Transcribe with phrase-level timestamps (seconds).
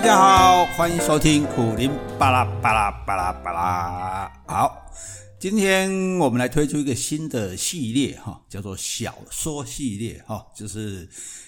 [0.00, 4.32] 大家好，欢迎收听苦林巴拉巴拉巴拉巴拉。
[4.46, 4.90] 好，
[5.38, 11.06] 今天我们来推出一个新的系列哈，叫做小说系列哈，就是。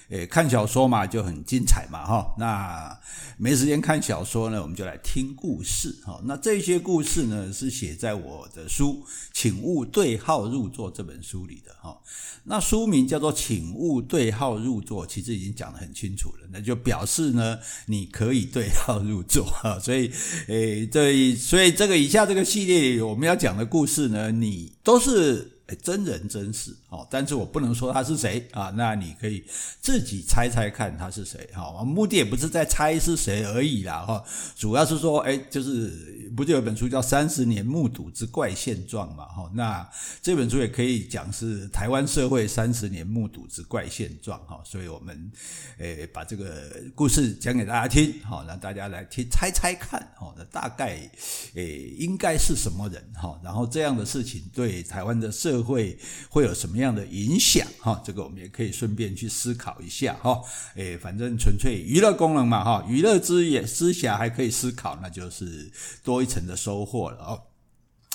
[0.09, 2.35] 诶，看小说嘛就很精彩嘛，哈。
[2.37, 2.97] 那
[3.37, 6.21] 没时间看小说呢，我们就来听故事，哈。
[6.25, 9.03] 那这些故事呢，是写在我的书
[9.33, 11.97] 《请勿对号入座》这本书里的，哈。
[12.43, 19.79] 那书名叫做《请勿对号入座》，其实已经讲得很清楚了，那就表示呢，你可以对号入座，哈。
[19.79, 20.11] 所以，
[20.47, 25.52] 诶，这所以这个以下这个系列我们要讲的故事呢，你都是。
[25.67, 29.43] 哎，真人真事哦，但是我不能说他是谁啊，那你可以
[29.79, 31.83] 自己猜猜看他是谁哈。
[31.83, 34.23] 目的也不是在猜是谁而已啦哈，
[34.57, 39.89] 主要是说，哎，就是不就有本书叫《三十年目睹之怪现状》嘛哈，那
[40.21, 45.31] 这本书也可以讲是台湾社会三十年目睹之怪现状哈，所以我们
[45.77, 51.09] 诶把这个故事讲给大家听，好，让大家来听猜猜看，哈，那大概
[51.53, 55.97] 诶应该是什么人哈，然后这样的事情对台湾的社会
[56.29, 57.65] 会有什么样的影响？
[57.79, 60.41] 哈，这个我们也可以顺便去思考一下哈。
[60.75, 65.71] 诶，反正纯粹娱乐功能嘛，哈，娱乐之也之下还可以思考，那就是
[66.03, 67.41] 多一层的收获了哦。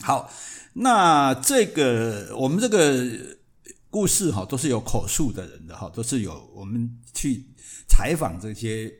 [0.02, 0.30] 好，
[0.74, 3.04] 那这个我们这个
[3.90, 7.44] 故事哈，都是有口述的人的哈，都是有我们去
[7.88, 8.92] 采访这些。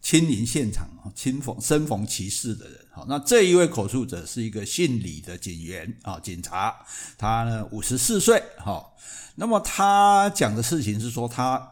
[0.00, 6.74] 亲临现场啊，亲逢身逢其事的人，好，那这一位口述者是一个姓李的警员啊，警察，
[7.18, 8.86] 他呢五十四岁，哈，
[9.34, 11.70] 那么他讲的事情是说他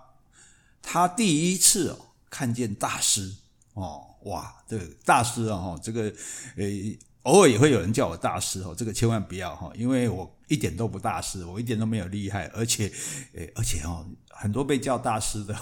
[0.82, 3.34] 他第一次哦看见大师
[3.74, 6.12] 哦，哇，这个大师啊，这个
[6.56, 12.90] 诶偶尔也会有人叫我大师哦，这个千万不要哈，因为我一点都不大师，我一点都没有厉害，而且
[13.34, 14.06] 诶而且哦。
[14.38, 15.56] 很多被叫大师的，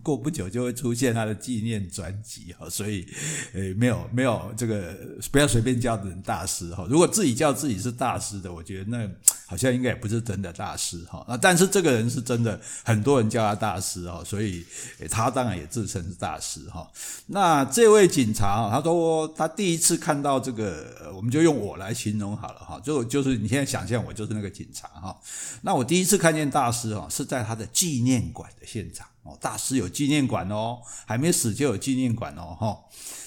[0.00, 3.04] 过不久就会出现他的纪念专辑哈，所以，
[3.52, 4.96] 诶，没有没有这个
[5.32, 6.86] 不要随便叫人大师哈。
[6.88, 9.10] 如果自己叫自己是大师的，我觉得那
[9.44, 11.24] 好像应该也不是真的大师哈。
[11.28, 14.64] 那但是这个人是真的，很多人叫他大师哈，所以
[15.10, 16.88] 他当然也自称是大师哈。
[17.26, 25.20] 那这位警察他说他第一次看到这个，我们就用我来形容好了哈，就就是你现在想象我就是那个警察哈。
[25.62, 27.66] 那我第一次看见大师哈，是在他的。
[27.76, 32.78] 纪念馆的现场哦，大师有纪念馆哦，还没死就有纪念馆哦，哈。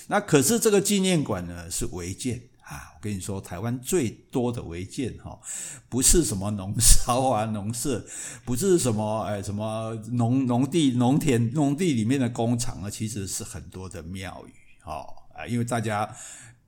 [0.07, 5.37] 那可是这个纪念馆呢是违建啊，我跟你说，台湾最多的违建哈，
[5.87, 8.03] 不是什么农骚啊、农舍，
[8.43, 16.09] 不是什么哎什么农农地、农田、农地里面的工厂啊，其实是很多的庙宇哈啊，因为大家。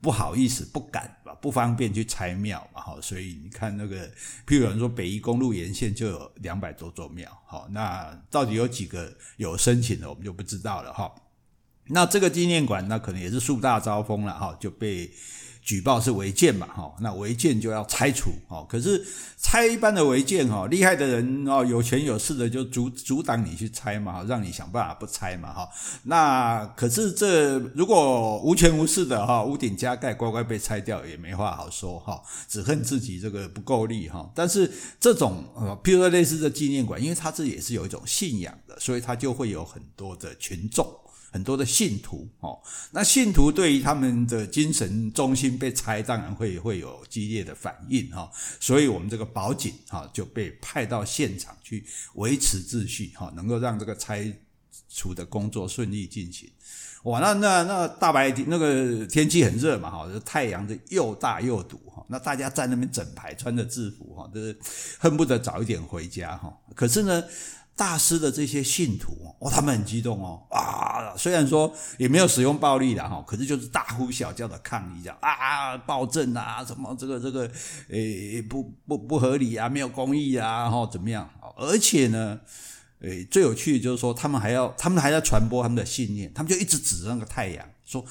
[0.02, 4.08] 不好意思，不敢吧，不方便去拆庙嘛，哈，所以你看那个，
[4.48, 11.14] 譬如有人说北宜公路沿线就有两百多座庙，好，那到底有几个有申请的，我们就不知道了，哈。
[11.86, 15.12] 那这个纪念馆，那可能也是树大招风了，哈，就被。
[15.62, 19.06] 举报是违建嘛，哈，那违建就要拆除，哈，可是
[19.38, 25.70] 拆一般的违建，哈，厉害的人哦，有权有势的就阻阻挡你去拆嘛，让你想办法不拆嘛，哈，
[26.04, 34.70] 那可是这如果无权无势的哈，屋顶加盖乖乖被拆掉也没话好说哈，只恨自己这个不够力哈，但是
[35.00, 40.88] 这种呃，譬如说类似的纪念馆，因为它这也是有一种信仰的，所以它就会有很多的群众。
[41.31, 42.59] 很多的信徒哦，
[42.92, 48.30] 那信徒对于他们的精神中心被拆，当然会会有激烈的反应哈。
[48.59, 54.30] 所以，我们这个保警哈就被派到现场去维持秩序哈，能够让这个拆
[54.90, 56.50] 除的工作顺利进行。
[57.03, 64.59] 哇，那那那大白天那个天气很热嘛哈，太阳的又大又毒哈，那大家在那边整排穿着制服哈，就是
[65.00, 66.53] 恨不得早一点回家哈。
[66.75, 67.24] 可是呢。
[67.76, 71.16] 大师的这些信徒哦，他们很激动哦啊！
[71.18, 77.50] 虽然说也没有使用暴力的哈，可是就是大呼小叫的抗议，这样啊，暴政啊，什么这个这个
[77.90, 81.28] 诶不不不合理啊，没有公义啊，然后怎么样？
[81.58, 82.40] 而且呢，
[83.00, 88.06] 诶最有趣的就是说，他们还要他们还在传播他们的信念，他们就一直指着那个太阳说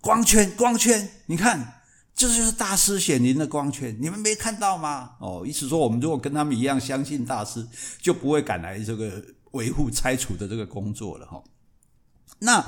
[0.00, 1.80] 光圈光圈，你看。
[2.14, 5.12] 这就是大师显灵的光圈，你们没看到吗？
[5.20, 7.66] 哦，意思说我们如果跟他们一样相信大师，
[8.00, 11.42] 就不会赶来这个维护拆除的这个工作了哈。
[12.38, 12.64] 那。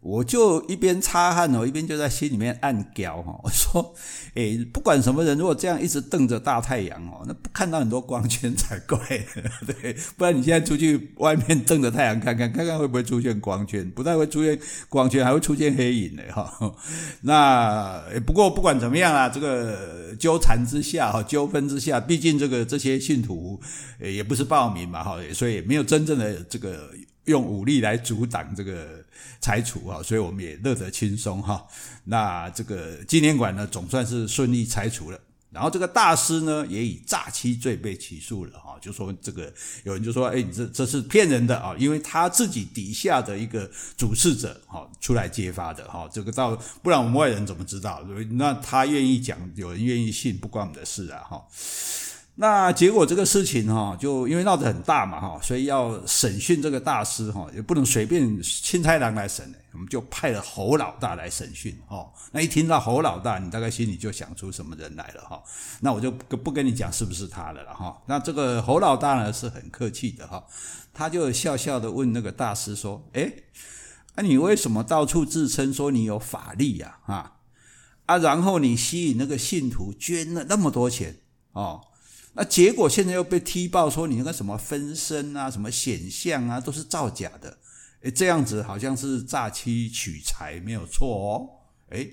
[0.00, 3.38] 我就一边擦汗哦，一边就在心里面暗叫哈。
[3.42, 3.94] 我说，
[4.34, 8.98] 诶，不管什么人，如果这样一直瞪着大太阳哦，那不看到很多光圈才怪，
[9.66, 9.96] 对。
[10.16, 13.90] 不然你现在出去外面瞪着太阳看看，看看会不会出现光圈？
[13.90, 14.58] 不但会出现
[14.88, 16.76] 光圈，还会出现黑影的哈。
[17.22, 23.60] 那不过不管怎么样啊，这个纠缠之下哈，纠纷之下，毕竟这个这些信徒
[24.00, 26.88] 也不是暴民嘛哈，所以没有真正的这个。
[27.28, 29.04] 用武力来阻挡这个
[29.40, 31.64] 拆除啊，所以我们也乐得轻松哈。
[32.04, 35.20] 那这个纪念馆呢，总算是顺利拆除了。
[35.50, 39.50] 然后这个大师呢，也以诈欺罪被起诉了哈，就说这个
[39.82, 48.04] 有人就说，哎，你这这是骗人的啊，因为他自己底下的一个主事者哈出来揭发的哈，这个到不然我们外人怎么知道？
[48.32, 51.42] 那他愿意讲，有人愿意信，不关我们的事啊哈。
[52.40, 62.08] 那结果这个事情哈，就因为闹得很大嘛哈，所以要审讯这个大师哈，也不能随便凊彩人来审，我们就派了侯老大来审讯哈。
[62.30, 65.42] 那一听到侯老大，你大概心里就想出什么人来了哈。
[65.80, 68.00] 那我就不跟你讲是不是他的了哈。
[68.06, 70.44] 那这个侯老大呢是很客气的哈，
[70.94, 73.32] 他就笑笑的问那个大师说：“哎，
[74.14, 76.98] 那你为什么到处自称说你有法力呀？
[77.06, 77.32] 啊
[78.06, 81.16] 啊，然后你吸引那个信徒捐了那么多钱
[81.50, 81.80] 哦。”
[82.34, 87.58] 那结果现在又被踢爆说你那个什么分身啊、什么显像啊，都是造假的，
[88.02, 91.48] 诶，这样子好像是诈欺取财，没有错哦。
[91.90, 92.08] 诶，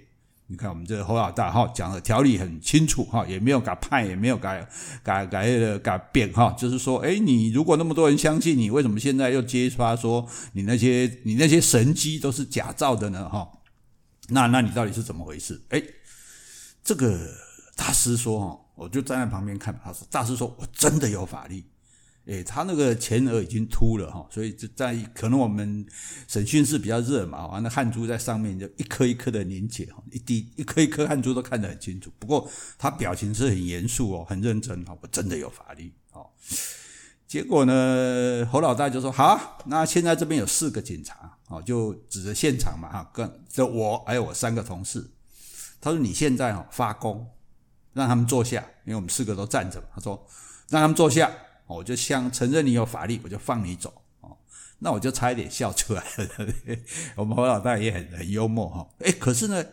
[0.47, 4.67] 你看我们这个侯老大哈讲的条理很清楚哈，也没有改判，也没有改
[5.03, 13.29] 改改的改变哈，就是说，诶，你如果那么多人相信你，为什么现在又揭发说你那些你那些神迹都是假造的呢？
[13.29, 13.47] 哈，
[14.29, 15.61] 那那你到底是怎么回事？
[15.69, 15.83] 诶，
[16.83, 17.15] 这个
[17.75, 18.64] 大师说哈。
[18.75, 21.65] 我就站在旁边看，他说：“大师说，我真的有法力。”
[22.25, 25.85] 诶，他那个前额已经秃了哈，所以就在可能我们
[26.27, 32.11] 审讯室比较热嘛，完了汗珠在上面就一颗一颗的凝结，一滴一颗一颗汗珠都看得很清楚。
[32.17, 32.49] 不过
[32.79, 36.25] 他表情是很严肃哦，很认真哦，我真的有法力哦。
[37.27, 45.11] 结果呢，侯老大就说：“好，那现在这边有四个警察哦，就指着现场嘛哈，跟就我还有我三个同事。
[45.79, 47.27] 他说你现在哦发功。”
[47.95, 49.81] 让他们坐下，因为我们四个都站着。
[49.95, 50.27] 他说
[50.69, 51.31] ：“让他们坐下，
[51.65, 54.37] 我就相承认你有法力，我就放你走。”哦，
[54.79, 56.53] 那我就差一点笑出来了。
[57.15, 58.87] 我们侯老大也很很幽默哈。
[58.99, 59.63] 诶，可是呢，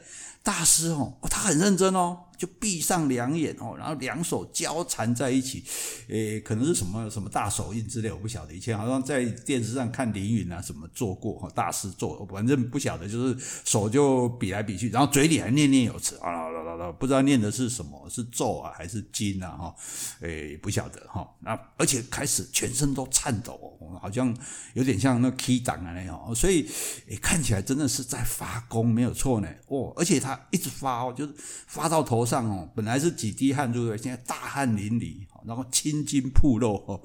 [0.42, 2.20] 大师哦，他很认真哦。
[2.42, 5.62] 就闭上两眼哦，然后两手交缠在一起，
[6.08, 8.52] 诶，可能是什么什么大手印之类，我不晓得。
[8.52, 19.76] 以前好像在电视上看凌云啊什么做过哈，大师做，反正不晓得，就是手就比来比去，然后嘴里还念念有词啊啦啦啦，不知道念的是什么，是咒啊还是经啊哈，
[20.22, 21.24] 诶，不晓得哈。
[21.38, 24.36] 那而且开始全身都颤抖，好像
[24.74, 26.68] 有点像那 key 档啊那样，所以
[27.08, 29.48] 诶看起来真的是在发功，没有错呢。
[29.68, 31.32] 哦，而且他一直发哦，就是
[31.68, 32.48] 发到头上。
[32.48, 37.00] 哦，本来是几滴汗珠的，现在大汗淋漓，然后青筋暴露哦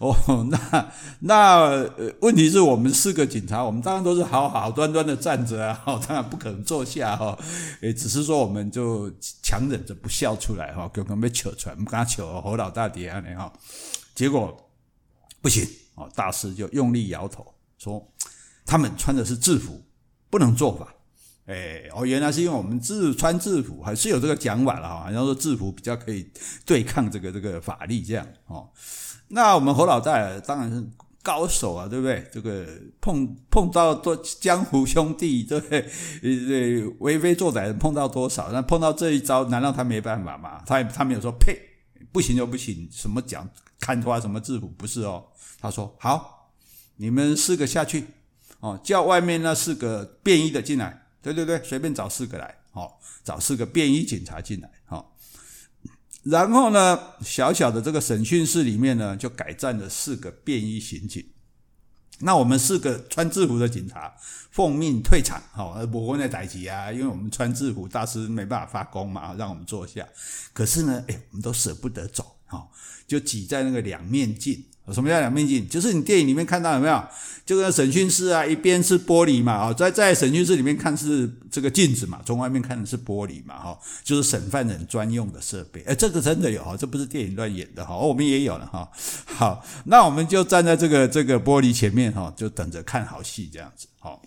[0.00, 1.90] 哦， 那那
[2.20, 7.38] 问题是我们四个警察，我们当然都是好好端端的站着啊， 当然不可能坐下哈，
[7.80, 9.08] 诶，只是说我们就
[9.42, 13.52] 强忍着不笑出来哈，刚刚被扯出来，我们跟他扯侯老大爹啊，哈，
[14.16, 14.68] 结果
[15.40, 15.64] 不行
[15.94, 18.04] 哦，大师就用力摇头说，
[18.66, 19.80] 他们穿的是制服，
[20.28, 20.92] 不能做法。
[21.46, 26.30] 哎，哦，原来是因为我们制穿制服，还是有这个讲法了哈，好像说制服比较可以
[26.64, 28.70] 对抗这个这个法力这样哦。
[29.28, 30.86] 那我们侯老大当然是
[31.20, 32.24] 高手啊，对不对？
[32.32, 32.64] 这个
[33.00, 36.86] 碰碰到多江湖兄弟，对不对？
[37.00, 38.52] 为非作歹碰到多少？
[38.52, 40.62] 那碰到这一招，难道他没办法吗？
[40.64, 41.58] 他他没有说呸，
[42.12, 43.48] 不行就不行，什么讲
[43.80, 45.24] 看穿什么制服不是哦？
[45.60, 46.52] 他说好，
[46.98, 48.04] 你们四个下去
[48.60, 51.01] 哦，叫外面那四个便衣的进来。
[51.22, 55.16] 对对对，随便找四个来，好，找四个便衣警察进来，好，
[56.24, 61.24] 然后呢，小小的这个审讯室里面呢，就改站了四个便衣刑警。
[62.24, 64.14] 那我们四个穿制服的警察
[64.50, 70.06] 奉命退场，好，不会在逮起啊，因为我们穿制服，大师没办法发功嘛，让我们坐下。
[70.52, 72.68] 可是呢，哎，我们都舍不得走，哈，
[73.06, 74.64] 就挤在那个两面镜。
[74.90, 75.68] 什么叫两面镜？
[75.68, 77.04] 就是你电影里面看到有没有？
[77.44, 85.82] 就跟审讯室啊，一边是玻璃嘛，啊，在在审讯室里面看是这个镜子嘛，从外面看的是玻璃嘛，哈，就是审犯人专用的设备。
[85.82, 88.88] 哎，这个真的有哈，这不是电影乱演的哈，我们也有了哈。
[89.26, 93.88] 好，那我们就站在这个这个玻璃前面哈，就等着看好戏这样子。
[93.98, 94.22] 好，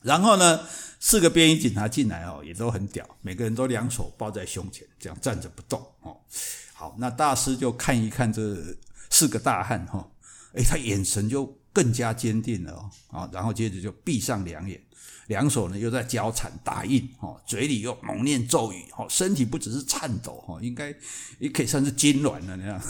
[0.00, 0.60] 然后呢，
[0.98, 6.16] 四个便衣警察进来哦，也都很屌，每个人都两手抱在胸前，这样站着不动哦。
[6.72, 8.56] 好，那大师就看一看这。
[9.12, 10.10] 四个大汉哈，
[10.54, 14.82] 诶，他眼神就更加坚定了哦，然后接着就闭上两眼，
[15.26, 20.94] 两手呢又在交缠打印哈，嘴里又猛念咒语哈，身体不只是颤抖哈，应该
[21.38, 22.80] 也可以算是痉挛了那样，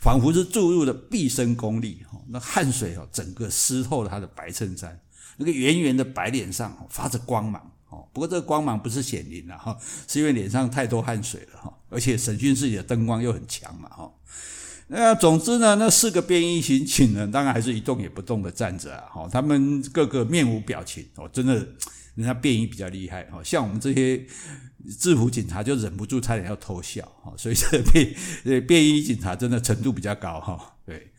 [0.00, 4.98] 仿佛是注入了毕生功力哈，那汗水哦整个湿透了他的白衬衫，
[5.36, 9.78] 那个圆圆的白脸上发着光芒哦，不过这个光芒不是显灵了哈，
[10.08, 14.10] 是因为脸上太多汗水了哈，而且审讯室里的灯光又很强嘛哈。
[14.88, 19.04] 那总之呢，那四个便衣刑警呢，当然还是一动也不动的站着啊。
[19.12, 21.54] 哈，他们个个面无表情哦，真的，
[22.14, 23.42] 人家便衣比较厉害哦。
[23.42, 24.24] 像我们这些
[24.98, 27.32] 制服警察就忍不住差点要偷笑哈。
[27.36, 30.76] 所以这便便衣警察真的程度比较高哈。
[30.84, 31.10] 对，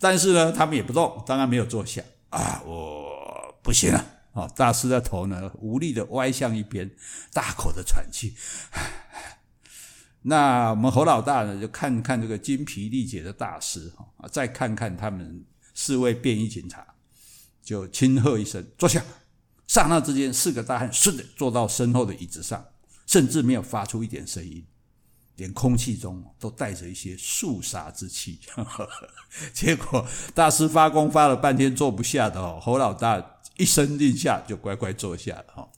[0.00, 2.60] 但是呢，他们也不动，当然没有坐下啊。
[2.66, 4.04] 我不行了。
[4.32, 6.90] 哦，大师的头呢，无力的歪向一边，
[7.34, 8.34] 大口的喘气。
[10.22, 16.86] 那我们侯老大呢，就看看这个精疲力竭的大师，哈，再看看他们四位便衣警察，
[17.62, 19.02] 就轻喝一声：“坐下。”
[19.66, 22.62] 刹那之间，四个大汉顺着坐到身后的椅子上，
[23.06, 24.62] 甚至没有发出一点声音，
[25.36, 28.38] 连空气中都带着一些肃杀之气。
[29.54, 35.68] 结果大师发功发了半天坐不下的哦，侯老大一声令下，就乖乖坐下了哈。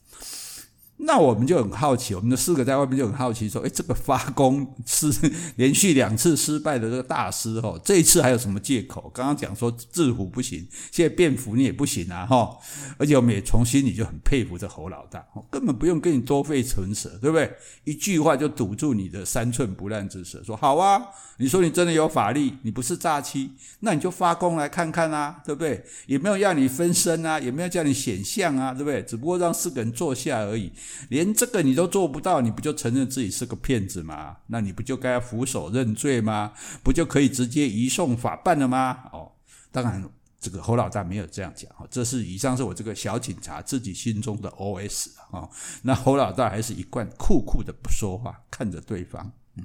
[1.05, 5.07] 那我们就很好奇，我们的四个在外面就很好奇，说：“诶，这个发功是
[5.55, 9.11] 连续两次失败的这个大师，哈，这一次还有什么借口？
[9.13, 12.57] 刚刚讲说制服不行，现在便服你也不行啊，哈！
[12.97, 17.53] 而且我们也从心里就很佩服这侯老大，根本不用跟你多费唇舌，对不对？
[17.83, 20.99] 一句话就堵住你的三寸不烂之舌，说好啊，
[21.37, 25.85] 你说你真的有法力，你不是诈欺，那你就发功来看看啊，对不对？
[26.07, 29.03] 也没有要你分身啊，也没有叫你显像啊，对不对？
[29.03, 30.71] 只不过让四个人坐下而已。”
[31.09, 34.37] 连这个你都做不到，你不就承认自己是个骗子吗？
[34.47, 36.53] 那你不就该俯首认罪吗？
[36.83, 39.09] 不就可以直接移送法办了吗？
[39.11, 39.31] 哦，
[39.71, 40.07] 当然，
[40.39, 45.49] 这个侯老大没有这样讲，这是以上是我这个小警察自己心中的 OS 啊。
[45.81, 49.31] 那侯老大还是一贯酷酷的不说话，看着对方。
[49.55, 49.63] 嗯，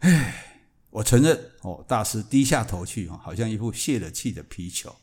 [0.00, 0.60] 唉，
[0.90, 4.94] 我承认哦，大师低下头去，好像一副泄了气的皮球。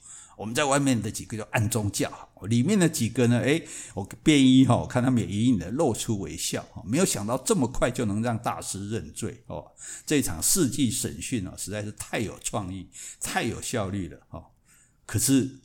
[0.41, 3.39] 我们在外面的几个就暗中叫好，里面的几个呢？
[3.45, 3.61] 哎，
[3.93, 6.65] 我便衣哈，我看他们也隐隐的露出微笑。
[6.83, 9.71] 没有想到这么快就能让大师认罪哦！
[10.03, 14.43] 这场世纪审讯啊，实在是太有创意、太有效率了哦。
[15.05, 15.59] 可是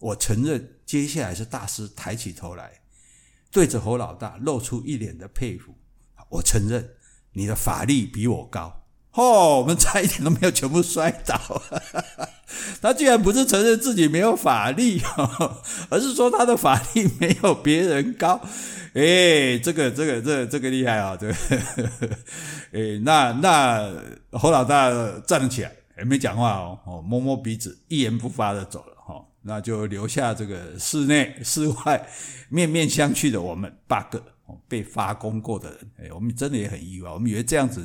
[0.00, 2.80] 我承认，接下来是大师抬起头来，
[3.52, 5.72] 对着侯老大露出一脸的佩服。
[6.30, 6.96] 我承认，
[7.34, 8.82] 你的法力比我高。
[9.12, 11.62] 哦，我们差一点都没有全部摔倒。
[12.80, 15.00] 他居然不是承认自己没有法力，
[15.90, 18.40] 而是说他的法力没有别人高。
[18.94, 21.16] 哎，这个、这个、这个、这个厉害啊！
[21.16, 21.34] 这个，
[22.72, 23.92] 哎，那那
[24.32, 24.90] 侯老大
[25.26, 28.94] 站了起来，也没讲话哦，哦摸摸鼻子，一言不发的走了。
[28.96, 32.08] 哈，那就留下这个室内 室外
[32.48, 34.22] 面面相觑的我们八个。
[34.68, 37.10] 被发功过的人，诶，我们真的也很意外。
[37.10, 37.84] 我们以为这样子，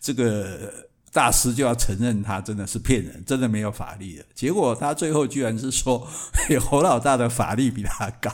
[0.00, 0.72] 这个
[1.18, 4.24] 大师就要承认他真的是骗人，真的没有法力了。
[4.36, 6.06] 结果他最后居然是说，
[6.64, 8.30] 侯老大的法力比他高。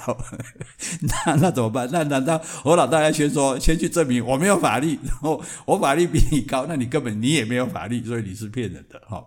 [1.01, 1.89] 那那怎么办？
[1.91, 9.27] 那难道侯老大要先说，先去证明我没有法力， 然后我法力比你高，那你根本你也没有法力，所以你是骗人的，哈。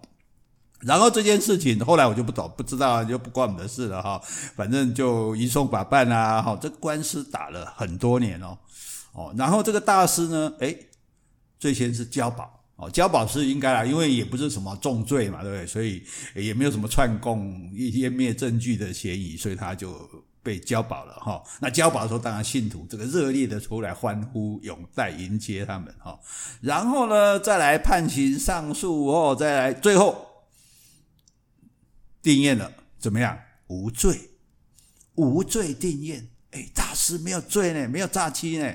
[0.82, 4.22] 然后这件事情后来我就不懂，不知道就不关我们的事了哈。
[4.56, 8.56] 反正就移送法办啊，哈，这个官司打了很多年哦，
[9.14, 10.90] 哦，然后这个大师呢，诶，
[11.58, 15.68] 最先是交保哦，交保是应该啦，因为也不是什么重罪嘛，对不对？
[15.68, 16.04] 所以
[16.36, 20.08] 也没有什么串供、湮灭证据的嫌疑，所以他就
[20.44, 21.44] 被交保了哈。
[21.60, 26.20] 那交保的时候，当然信徒这个热烈的出来欢呼拥戴迎接他们哈。
[26.62, 30.26] 然后呢，再来判刑上诉哦，再来最后。
[32.22, 33.40] 定谳了，怎么样？
[33.68, 34.20] 无罪，
[35.16, 36.22] 无罪定谳。
[36.52, 38.72] 哎，大师没有罪呢，没有诈欺呢。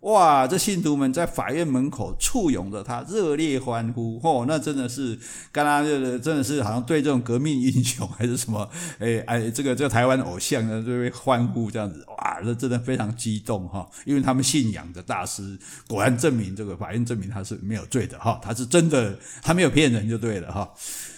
[0.00, 4.20] 哇，这信徒们在法院门口簇拥着他，热烈欢呼。
[4.22, 5.18] 哦，那真的是，
[5.50, 8.70] 刚刚这个真的是好像对这种革命英雄 还是什么？
[9.00, 12.04] 哎哎，这个这个台湾偶像呢，就会欢呼这样子。
[12.06, 20.72] 哇，这真的非常激动哈，因为他们信仰的大师果然证明这个法院证明他是没有罪的哈，他是真的，他没有骗人就对了哈。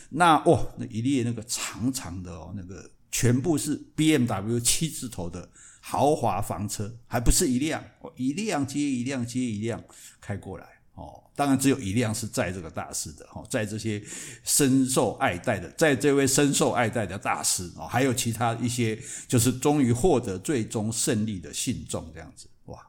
[0.08, 5.46] 那哦，那一列那个长长的哦，那个全部是 BMW 七字头的
[5.80, 7.82] 豪华房车，还不是一辆，
[8.14, 9.82] 一辆接一辆接一辆
[10.20, 11.24] 开过来哦。
[11.34, 14.02] 当然只有一辆是载这个大师的哦，载这些
[14.44, 22.86] 深受爱戴的，载这位深受爱戴的大师哦，还有其他一些就是终于获得最终胜利的信众这样子哇。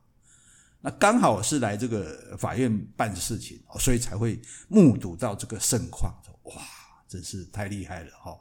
[0.82, 6.62] 那刚好是来这个法院办事情，所以才会目睹到这个盛况哇。
[7.08, 8.38] 真是太厉害了哈！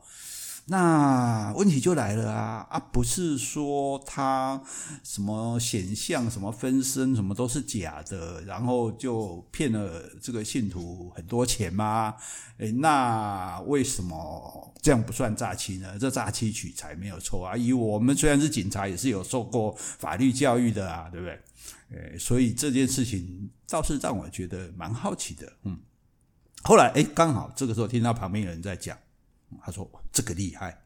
[0.70, 4.62] 那问题就来了啊啊，不是说他
[5.02, 12.14] 什么显像、什么分身、什么都是假的，然后就骗了这个信徒很多钱吗？
[12.58, 15.98] 诶，那为什么这样不算诈欺呢？
[15.98, 17.56] 这诈欺取财没有错啊！
[17.56, 21.40] 以我们虽然是警察，也是有受过法律教育的啊，对不对？
[21.90, 25.76] 诶，所以这件事情倒是让我觉得蛮好奇的，嗯。
[26.62, 28.96] 后来哎，刚好这个时候听到旁边有人在讲，
[29.64, 30.82] 他说这个厉害，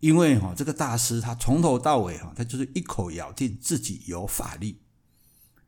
[0.00, 4.80] 因为哈这个大师他从头到尾哈他就是一口咬定自己有法力。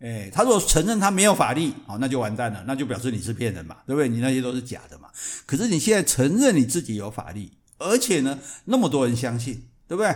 [0.00, 4.08] 哎，他如果承认他没有法力，哦，那就完蛋了，那就表示你是骗人嘛，对不对？
[4.08, 5.08] 你那些都是假的嘛。
[5.46, 10.12] 可是你现在承认你自己有法力，而且呢，那么多人相信，对不对？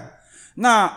[0.56, 0.92] 那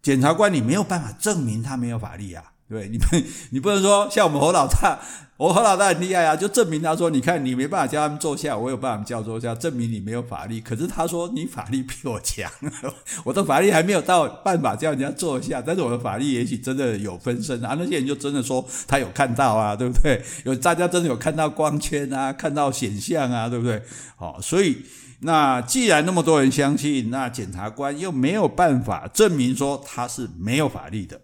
[0.00, 2.52] 检察官你没有办法证明他没有法力啊。
[2.68, 3.04] 对，你不，
[3.50, 4.98] 你不能说像我们侯老大，
[5.36, 10.60] 我侯老大很厉害啊，就证明他说，你看你没办法叫他们坐下，我有办法叫坐下，证明你没有法力。
[10.60, 12.50] 可是他说你法力比我强，
[13.22, 17.76] 我的法力还没有到办法叫人家坐下，但是我的法力也许真的有分身啊。
[17.78, 20.20] 那些人就真的说他有看到啊，对不对？
[20.44, 23.80] 有大家真的有看到光圈啊，看到显像啊，对不对？
[24.16, 24.78] 好，所以
[25.20, 31.20] 那既然那么多人相信，那检察官又没有办法证明说他是没有法力的。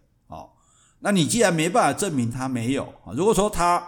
[1.04, 3.84] 那你既然没办法证明他没有啊，如果说他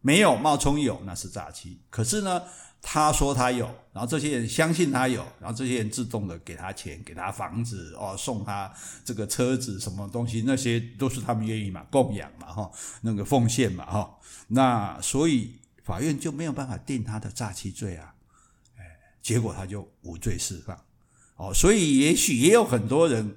[0.00, 1.80] 没有冒充有，那是诈欺。
[1.90, 2.42] 可是呢，
[2.82, 8.72] 他说他有，然后这些人相信他有，然后这些人自动的给他钱，给他房子哦，送他
[9.04, 12.70] 这个车子什么东西，那些都是他们愿意嘛，供养嘛哈，
[13.00, 14.18] 那个奉献嘛哈。
[14.48, 18.12] 那所以法院就没有办法定他的诈欺罪啊，
[18.76, 18.82] 哎，
[19.22, 20.76] 结果他就无罪释放。
[21.36, 23.36] 哦，所以也许也有很多人。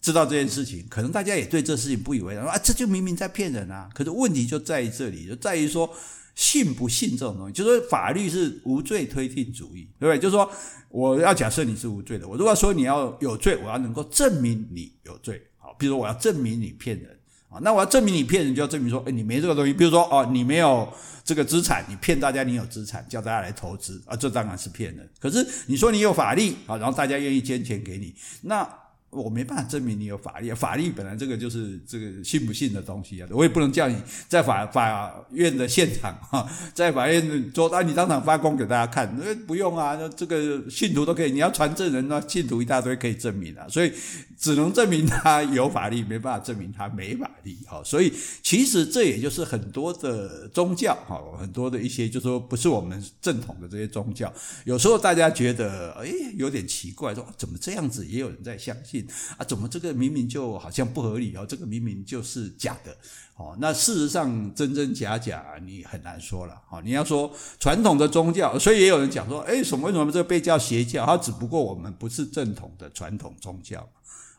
[0.00, 3.88] 知道这件事情，可能大家也对这事情不以为然，啊，这就明明在骗人啊！
[3.92, 5.92] 可是问题就在于这里，就在于说
[6.36, 7.52] 信不信这种东西。
[7.52, 10.18] 就是说法律是无罪推定主义，对不对？
[10.18, 10.48] 就是说
[10.90, 15.44] 我要假设你是无罪的，我如果说你要有罪，我要能够证明你有罪。
[15.58, 19.72] 好，比如说我要证明你骗人啊，那我要证明你骗人，就要证明说，哎，你没这个东西。
[19.72, 20.88] 比如说哦，你没有
[21.24, 25.10] 这个资产，你骗大家你有资产，叫大家来投资啊，这当然是骗人。
[25.18, 28.85] 可是你说你有法力啊，然后大家愿意捐钱给你，那。
[29.22, 33.96] 我没办法证明你有法力，法力本来这个就是这个信不信的东西啊，我也不能叫你
[34.28, 43.92] 在法法院的现场哈，在法院做，啊，你当场发功给大家看，那不用啊，那这个信徒都可以，你要传证人，那信徒一大堆可以证明啊，所以
[44.38, 48.12] 只能证明他有法力，没办法证明他没法力，哈，所以
[48.42, 54.32] 其实这也就是很多的宗教，哈，很多的一些就是说不是我们正统的这些宗教，
[54.64, 59.05] 有时候大家觉得哎有点奇怪，说怎么这样子也有人在相信。
[59.36, 61.46] 啊，怎么这个明明就好像不合理哦？
[61.46, 62.96] 这个明明就是假的
[63.36, 63.56] 哦。
[63.60, 66.80] 那事实上真真假假你很难说了哦。
[66.84, 71.04] 你要说传统的宗教，所以也有人讲说，哎，什么为什么这个被叫邪教？
[71.04, 73.88] 它只不过我们不是正统的传统宗教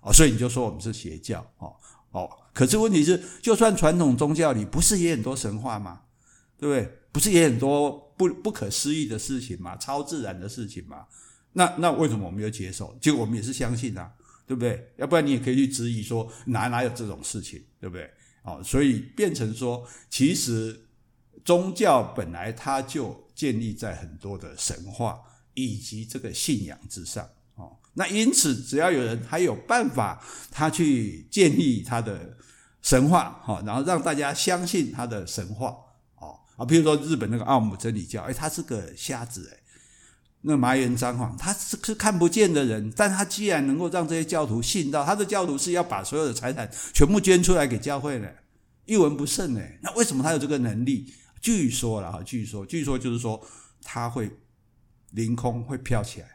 [0.02, 1.74] 哦，所以你就说我们是邪教哦
[2.12, 2.30] 哦。
[2.54, 6.02] 可是问题是，就算传统宗教里不是也很多神话吗？
[6.60, 6.98] 对不对？
[7.12, 9.76] 不是也很多不不可思议的事情吗？
[9.78, 11.06] 超自然的事情吗？
[11.54, 12.96] 那那为什么我们要接受？
[13.02, 14.12] 结果我们也是相信啊。
[14.48, 14.92] 对不对？
[14.96, 18.10] 要不然你也可以去质疑说哪哪有这种事情，对不对？
[18.44, 20.88] 哦，所以变成说，其实
[21.44, 25.20] 宗教本来它就建立在很多的神话
[25.54, 32.38] 以及这个信仰之上，哦，那因此只要有人他有办法，他去建立他的
[32.82, 35.76] 神话，哈，然后让大家相信他的神话，
[36.16, 39.60] 哦，啊，比如说日本那个奥姆真理教，诶，他是个瞎子，诶。
[40.48, 48.34] 那麻原彰晃，他是是看不见的人，但他既然能够让这些教徒信到，他的教徒是要把所有的财产全部捐出来给教会的，
[48.86, 49.62] 一文不剩呢。
[49.82, 51.14] 那为什么他有这个能力？
[51.42, 53.46] 据说了哈，据说，据说就是说
[53.84, 54.32] 他会
[55.12, 56.28] 凌空会飘起来，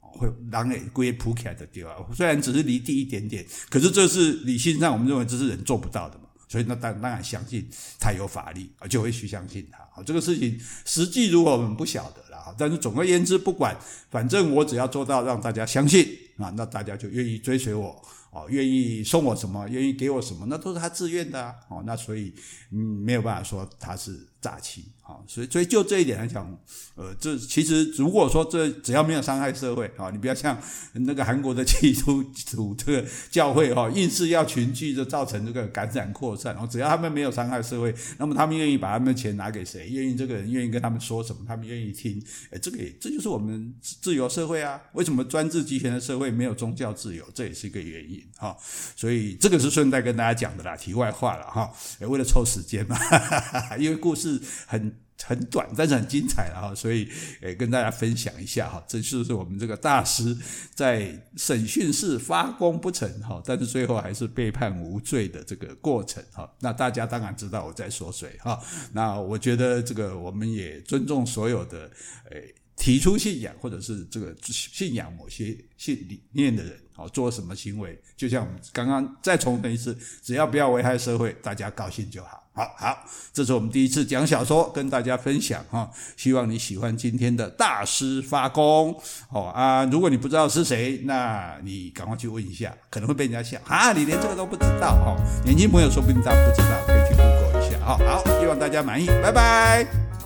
[0.00, 6.24] 会让诶龟扑起来的地方，虽然只是离地一点点，可是这是理性上我们认为这是人做不到的嘛。
[6.48, 7.68] 所以那当当然相信
[8.00, 9.78] 他有法力，就会去相信他。
[9.92, 12.20] 好，这个事情实际如果我们不晓得
[12.56, 13.76] 但是总而言之，不管，
[14.10, 16.06] 反正我只要做到让大家相信
[16.38, 18.02] 啊，那大家就愿意追随我。
[18.32, 21.52] 哦，愿意送我什么，愿意给我什么，那都是他自愿的啊。
[21.68, 22.32] 哦，那所以
[22.70, 24.84] 嗯，没有办法说他是诈欺。
[25.10, 26.56] 啊，所以所以就这一点来讲，
[26.94, 30.56] 呃，这其实如果说这只要没有伤害社会啊，你不要像
[30.92, 36.52] 那个韩国的基督徒这个教会哈，硬是要群聚就造成这个感染扩散。
[36.54, 39.88] 然后只要他们没有伤害社会，那么他们愿意把他们的钱拿给谁？
[39.88, 42.22] 愿意这个人愿意跟他们说什么，他们愿意听。
[42.50, 44.80] 哎，这个这就是我们自由社会啊。
[44.92, 47.24] 为什么专制集权的社会没有宗教自由？
[47.34, 48.22] 这也是一个原因。
[48.36, 48.56] 哈，
[48.94, 51.72] 所以这个是顺带跟大家讲的啦，题外话了哈。
[52.00, 52.98] 为了凑时间嘛，
[53.78, 54.92] 因为故事很
[55.24, 57.08] 很短，但是很精彩了哈，所以
[57.40, 58.82] 诶跟大家分享一下哈。
[58.88, 60.36] 这就是我们这个大师
[60.74, 66.50] 在审讯室发功不成哈，但是最后还是被判无罪的这个过程哈。
[66.60, 68.60] 那大家当然知道我在说谁哈。
[68.92, 71.90] 那我觉得这个我们也尊重所有的
[72.30, 76.78] 诶提出信仰或者是这个信仰某些信理念的人。
[77.00, 82.44] 哦，做什么行为，就像我们刚刚再重申一次，只要不要危害社会，大家高兴就好。
[82.52, 85.88] 好好，这是我们第一次讲小说，跟大家分享哈。
[86.16, 88.94] 希望你喜欢今天的大师发功
[89.30, 89.84] 哦啊！
[89.86, 93.92] 如果你不知道是谁，那你赶快去问一下，可能会被人家笑啊！
[93.92, 95.16] 你连这个都不知道哈。
[95.44, 97.96] 年轻朋友说不定他不知道，可以去 Google 一下哈。
[97.96, 100.19] 好，希望大家满意，拜拜。